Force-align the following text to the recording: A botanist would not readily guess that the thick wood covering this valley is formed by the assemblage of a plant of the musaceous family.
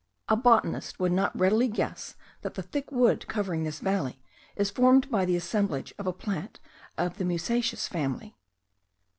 A 0.27 0.35
botanist 0.35 0.99
would 0.99 1.11
not 1.11 1.39
readily 1.39 1.67
guess 1.67 2.15
that 2.41 2.55
the 2.55 2.63
thick 2.63 2.91
wood 2.91 3.27
covering 3.27 3.63
this 3.63 3.79
valley 3.81 4.19
is 4.55 4.71
formed 4.71 5.11
by 5.11 5.25
the 5.25 5.35
assemblage 5.37 5.93
of 5.99 6.07
a 6.07 6.11
plant 6.11 6.59
of 6.97 7.19
the 7.19 7.23
musaceous 7.23 7.87
family. 7.87 8.35